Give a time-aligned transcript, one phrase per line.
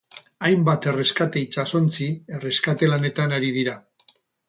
[0.47, 2.09] Hainbat erreskate itsasontzi
[2.39, 3.81] erreskate lanetan ari dira.